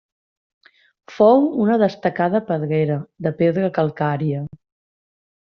Fou 1.17 1.43
una 1.65 1.75
destacada 1.83 2.41
pedrera 2.49 2.97
de 3.27 3.35
pedra 3.43 3.73
calcària. 3.79 4.45